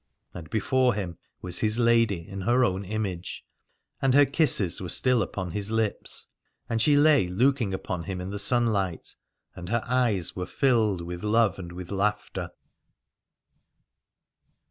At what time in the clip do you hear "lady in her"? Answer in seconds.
1.77-2.65